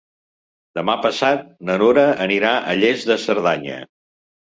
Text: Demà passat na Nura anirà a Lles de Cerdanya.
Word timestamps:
Demà 0.77 0.93
passat 1.01 1.43
na 1.69 1.75
Nura 1.81 2.05
anirà 2.25 2.55
a 2.71 2.73
Lles 2.79 3.05
de 3.11 3.19
Cerdanya. 3.27 3.77